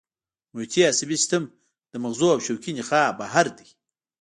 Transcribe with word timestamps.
محیطي 0.53 0.81
عصبي 0.91 1.15
سیستم 1.21 1.43
له 1.91 1.97
مغزو 2.03 2.27
او 2.33 2.39
شوکي 2.45 2.71
نخاع 2.79 3.09
بهر 3.19 3.45
دی 3.57 3.67